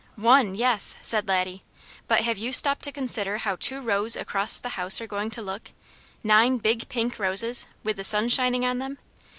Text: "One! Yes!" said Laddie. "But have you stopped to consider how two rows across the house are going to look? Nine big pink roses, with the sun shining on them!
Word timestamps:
"One! 0.15 0.55
Yes!" 0.55 0.95
said 1.03 1.27
Laddie. 1.27 1.61
"But 2.07 2.21
have 2.21 2.39
you 2.39 2.51
stopped 2.53 2.83
to 2.85 2.91
consider 2.91 3.37
how 3.37 3.55
two 3.55 3.79
rows 3.81 4.15
across 4.15 4.59
the 4.59 4.69
house 4.69 4.99
are 4.99 5.05
going 5.05 5.29
to 5.29 5.43
look? 5.43 5.69
Nine 6.23 6.57
big 6.57 6.89
pink 6.89 7.19
roses, 7.19 7.67
with 7.83 7.97
the 7.97 8.03
sun 8.03 8.27
shining 8.29 8.65
on 8.65 8.79
them! 8.79 8.97